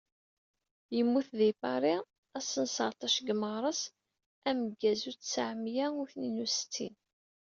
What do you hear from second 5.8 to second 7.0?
u tnin u setin.